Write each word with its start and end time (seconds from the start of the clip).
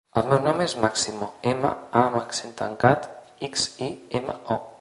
El 0.19 0.23
meu 0.29 0.39
nom 0.45 0.61
és 0.63 0.73
Máximo: 0.85 1.27
ema, 1.51 1.71
a 1.99 2.03
amb 2.05 2.19
accent 2.23 2.57
tancat, 2.63 3.09
ics, 3.49 3.71
i, 3.91 3.95
ema, 4.23 4.43
o. 4.57 4.63